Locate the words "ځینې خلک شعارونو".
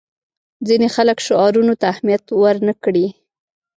0.67-1.73